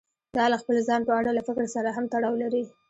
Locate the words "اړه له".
1.19-1.41